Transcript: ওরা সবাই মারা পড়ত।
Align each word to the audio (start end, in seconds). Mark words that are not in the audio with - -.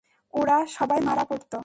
ওরা 0.33 0.57
সবাই 0.67 0.99
মারা 1.01 1.23
পড়ত। 1.25 1.53